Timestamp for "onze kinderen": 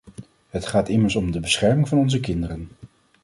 1.97-2.69